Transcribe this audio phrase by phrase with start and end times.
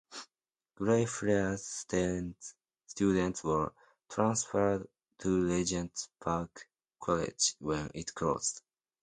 [0.77, 1.63] Greyfriars'
[2.87, 3.71] students were
[4.09, 4.87] transferred
[5.19, 6.67] to Regent's Park
[6.99, 8.63] College when it closed.